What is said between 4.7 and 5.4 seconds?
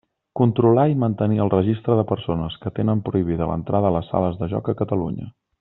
a Catalunya.